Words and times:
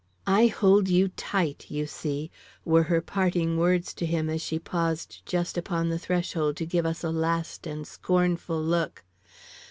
"I 0.25 0.47
hold 0.47 0.87
you 0.89 1.09
tight, 1.09 1.69
you 1.69 1.85
see," 1.85 2.31
were 2.65 2.81
her 2.81 3.01
parting 3.01 3.59
words 3.59 3.93
to 3.93 4.05
him 4.07 4.31
as 4.31 4.41
she 4.41 4.57
paused 4.57 5.23
just 5.27 5.59
upon 5.59 5.89
the 5.89 5.99
threshold 5.99 6.57
to 6.57 6.65
give 6.65 6.87
us 6.87 7.03
a 7.03 7.11
last 7.11 7.67
and 7.67 7.85
scornful 7.85 8.59
look. 8.63 9.03